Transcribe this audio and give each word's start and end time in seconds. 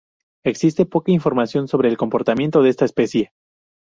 Existe 0.43 0.87
poca 0.87 1.11
información 1.11 1.67
sobre 1.67 1.87
el 1.87 1.95
comportamiento 1.95 2.63
de 2.63 2.71
esta 2.71 2.85
especie. 2.85 3.33